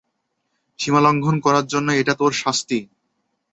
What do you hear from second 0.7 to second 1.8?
সীমালঙ্ঘন করার